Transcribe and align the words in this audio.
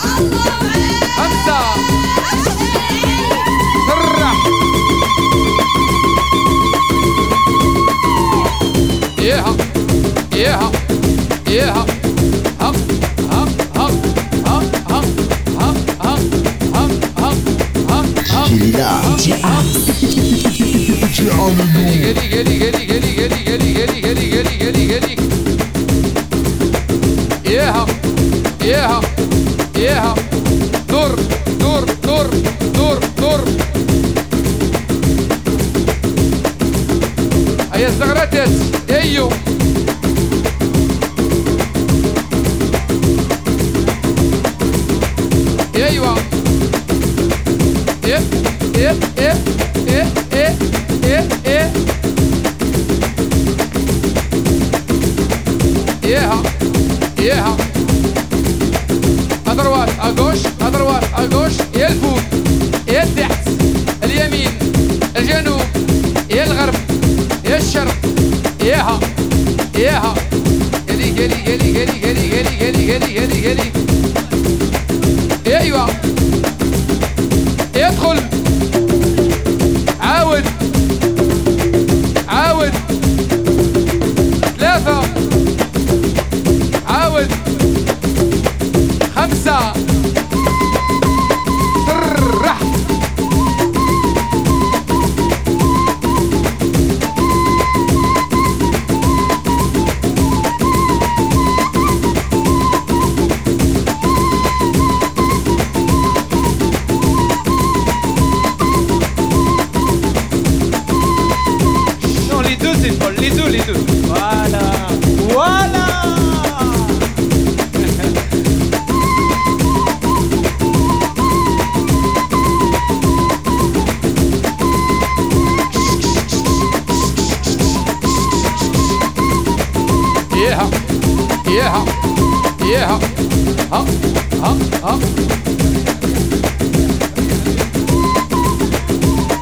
عاود 0.00 0.34
خمسة 1.16 1.58
سرح 3.88 4.36
ياها 9.18 9.56
ياها 10.36 10.72
ياها 11.48 11.86
هم 12.60 12.74
هم 13.76 13.92
ياها 27.44 27.86
ياها 28.64 29.00
Hey 39.02 39.14
yo. 39.14 39.61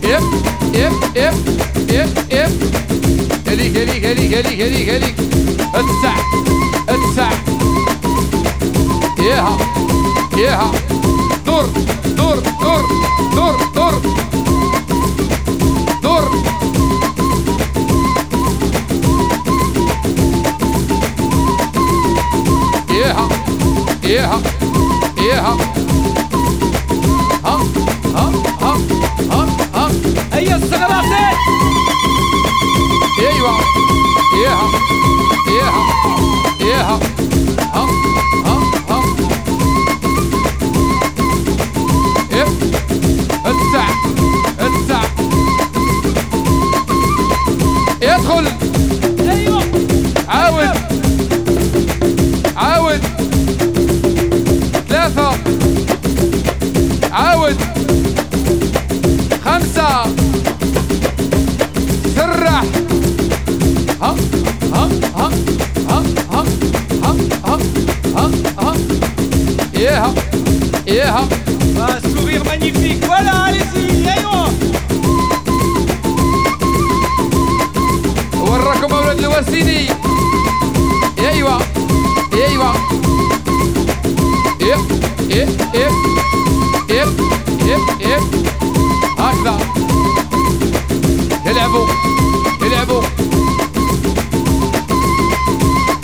Yep, 0.03 0.23
yep, 0.75 0.93
yep, 1.15 1.35
yep, 1.89 2.09
yep. 2.31 2.51
Gelik, 4.91 5.21
yeah, 25.31 25.43
hop. 25.43 25.61
Hop, 27.47 27.63
hop, 28.17 28.35
hop, 28.63 28.81
hop, 29.31 29.51
hop. 29.77 29.93
Hey, 30.33 30.45
you 33.39 33.45
are. 33.47 33.65
Yeah. 34.43 34.61
Yeah. 35.55 35.71
Yeah, 36.61 36.99
Yep. 42.31 42.49
Attack. 43.45 44.20
ايها 69.91 70.15
ايها 70.89 71.29
Un 71.81 72.01
sourire 72.13 72.45
magnifique. 72.45 73.03
Voilà, 73.11 73.33
allez-y. 73.49 74.09
أيوه 74.09 74.49
وراكم 78.41 78.95
أولاد 78.95 79.19
الوسيدي 79.19 79.89
أيوه 81.19 81.59
أيوه 82.33 82.75
إيه 84.61 84.77
إيه 85.31 85.49
إيه 85.75 85.91
إيه 86.91 87.07
إيه 87.67 87.79
إيه 88.01 88.21
هكذا 89.19 89.59
يلعبوا 91.47 91.87
يلعبوا 92.63 93.03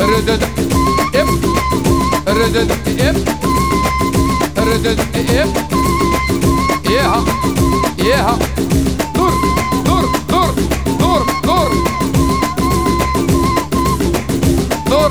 الردد 0.01 0.43
اب 1.15 1.29
الردد 2.29 2.71
اب 3.01 3.46
Erdin 4.57 4.99
ip 5.21 5.51
Yeha 6.91 7.21
Yeha 8.05 8.35
Dur 9.15 9.33
dur 9.87 10.05
dur 10.29 10.53
dur 11.01 11.23
dur 11.47 11.71
Dur 14.91 15.11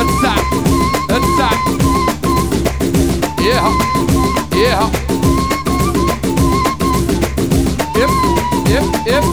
Etsek 0.00 0.46
Etsek 1.16 1.60
Yeha 3.46 3.72
Yeha 4.56 4.86
Ip 8.02 8.12
ip 8.76 8.86
ip 9.06 9.24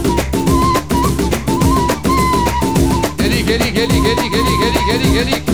Geri 3.17 3.39
geri 3.45 3.67
geri 3.73 3.97
geri 4.01 4.25
geri 4.29 4.53
geri 4.61 4.81
geri 4.87 5.07
geri 5.13 5.52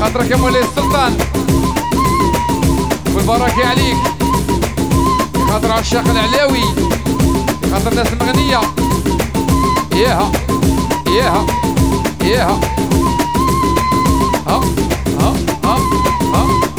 بخاطرك 0.00 0.30
يا 0.30 0.36
مولاي 0.36 0.62
السلطان. 0.62 1.16
والبركة 3.14 3.66
عليك 3.68 3.96
بخاطر 5.34 5.72
عشاق 5.72 6.04
العلاوي. 6.10 6.64
بخاطر 7.62 7.90
الناس 7.90 8.06
المغنية 8.12 8.60
ياها 9.94 10.32
ياها 11.06 11.46
ياها 12.22 12.60
ها 14.46 14.60
ها 15.20 15.34
ها 15.64 15.76
ها. 16.34 16.69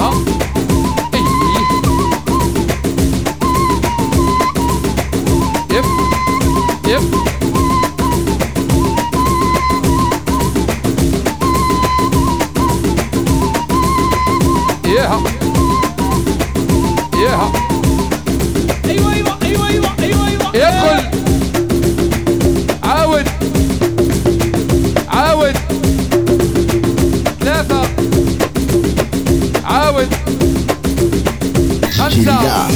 خمسة 32.25 32.67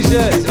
جات 0.00 0.41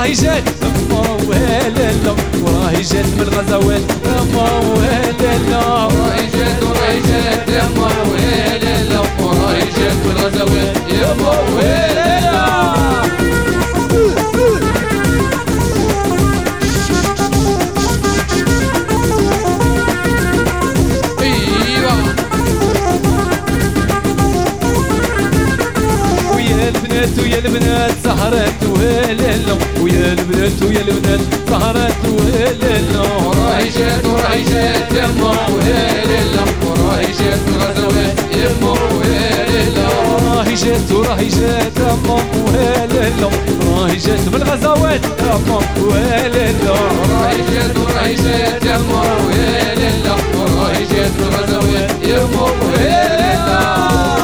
وراهي 0.00 0.12
جات 0.12 0.44
اما 0.62 1.00
وهلالا 1.28 2.14
وراهي 2.42 2.82
جات 2.82 3.06
من 3.06 3.20
الغزوات 3.22 3.82
اما 4.06 4.50
وهلالا 4.58 5.84
وراهي 5.84 6.26
جات 6.26 6.62
وراهي 6.62 7.00
جات 7.00 7.48
يما 7.48 7.90
ويليلا 8.12 9.00
وراهي 9.20 9.60
جات 9.60 9.96
بالغزوات 10.04 10.76
يما 10.88 11.40
ويليلا 11.54 12.00
أيوه 13.04 13.19
البنات 27.00 27.18
ويا 27.18 27.38
البنات 27.38 27.90
سهرات 28.04 28.62
وهلالا 28.68 29.54
ويا 29.80 30.12
البنات 30.12 30.62
ويا 30.62 30.80
البنات 30.80 31.20
سهرات 31.48 31.94
وهلالا 32.04 33.00
وراهي 33.00 33.68
جات 33.68 34.04
وراهي 34.04 34.42
جات 34.44 34.92
يما 34.92 35.32
ويليلا 35.54 36.44
وراهي 36.66 37.06
جات 37.06 37.40
بالغزوات 37.46 38.16
يما 38.36 38.72
ويليلا 38.72 39.88
راهي 40.34 40.54
جات 40.54 40.92
وراهي 40.92 41.28
جات 41.28 41.78
اما 41.80 42.14
وهلالا 42.46 43.30
راهي 43.66 43.96
جات 43.96 44.28
بالغزوات 44.32 45.00
اما 45.22 45.58
وهلالا 45.80 46.70
وراهي 46.70 47.36
جات 47.54 47.76
وراهي 47.78 48.14
جات 48.14 48.62
يما 48.64 49.02
ويليلا 49.26 50.14
وراهي 50.34 50.84
جات 50.84 51.10
بالغزوات 51.18 51.90
يما 52.04 52.46
ويليلا 52.62 54.19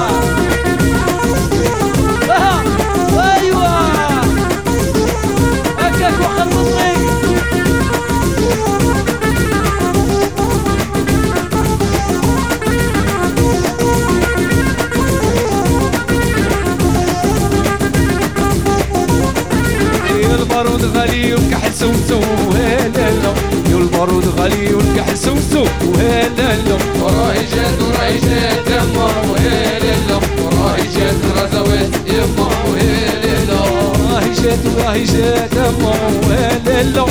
البارود 20.56 20.96
غالي 20.96 21.34
والكحل 21.34 21.74
سوسو 21.74 22.20
وهلالا 22.48 23.32
يا 23.70 23.76
البارود 23.76 24.24
غالي 24.38 24.74
والكحل 24.74 25.18
سوسو 25.18 25.64
وهلالا 25.86 26.76
وراهي 27.00 27.44
جات 27.52 27.82
وراهي 27.82 28.18
جات 28.20 28.68
يما 28.70 29.06
ويليلا 29.32 30.16
وراهي 30.42 30.82
جات 30.82 31.14
بالغزوات 31.22 31.90
يما 32.06 32.48
ويليلا 32.72 33.60
راهي 34.12 34.32
جات 34.32 34.58
وراهي 34.76 35.04
جات 35.04 35.56
اما 35.56 35.94
وهلالا 36.26 37.04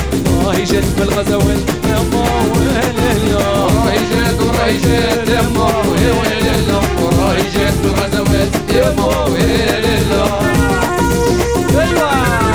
راهي 0.46 0.64
جات 0.64 0.84
بالغزوات 0.98 1.64
اما 1.86 2.26
وهلالا 2.52 3.40
وراهي 3.40 4.00
جات 4.12 4.42
وراهي 4.42 4.78
جات 4.78 5.30
يما 5.30 5.68
ويليلا 5.92 6.80
وراهي 7.02 7.44
جات 7.56 7.74
بالغزوات 7.84 8.50
يما 8.74 9.26
ويليلا 9.26 10.26
أيوه 11.82 12.55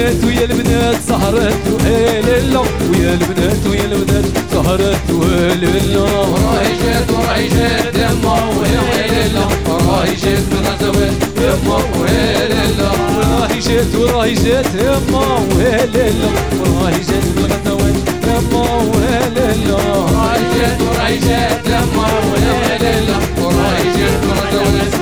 البنات 0.00 0.24
ويا 0.24 0.44
البنات 0.44 0.96
سهرت 1.08 1.56
وهلالا 1.72 2.58
ويا 2.60 3.12
البنات 3.14 3.66
ويا 3.70 3.84
البنات 3.84 4.24
سهرت 4.52 5.10
وهلالا 5.10 6.00
وراهي 6.00 6.72
جات 6.84 7.10
وراهي 7.10 7.48
جات 7.48 7.94
يما 7.94 8.34
ويليلا 8.56 9.44
وراهي 9.68 10.14
جات 10.14 10.42
بالغزوات 10.50 11.12
يما 11.40 11.76
ويليلا 12.00 12.90
وراهي 13.16 13.58
جات 13.58 13.94
وراهي 13.94 14.34
جات 14.34 14.66
يما 14.74 15.24
وهلالا 15.50 16.28
وراهي 16.60 17.00
جات 17.08 17.26
بالغزوات 17.36 17.96
يما 18.26 18.60
وهلالا 18.60 19.76
وراهي 19.76 20.42
جات 20.58 20.78
وراهي 20.80 21.18
جات 21.18 21.66
يما 21.66 22.06
ويليلا 22.32 23.16
وراهي 23.40 23.84
جات 23.98 24.20
بالغزوات 24.22 24.92
يما 24.94 24.99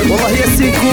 والله 0.00 0.30
يا 0.30 0.46
سيكو 0.56 0.90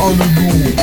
on 0.00 0.16
the 0.16 0.26
move. 0.26 0.77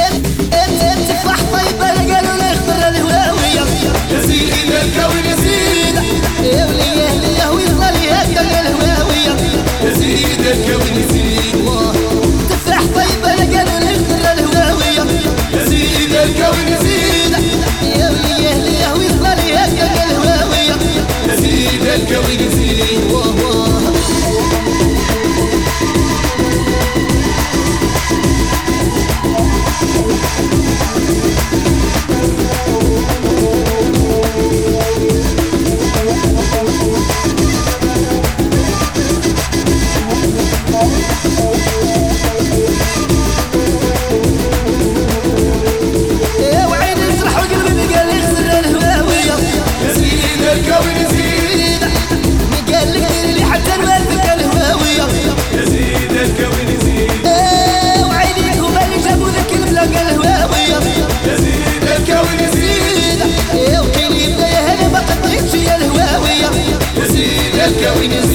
everything 68.12 68.30
is 68.30 68.35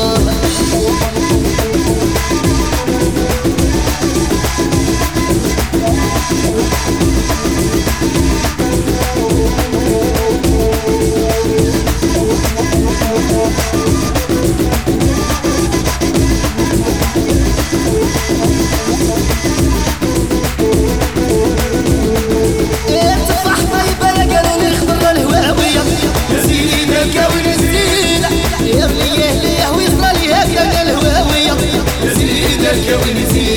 Can 32.83 33.15
we 33.15 33.25
see? 33.25 33.50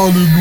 Hallelujah. 0.00 0.39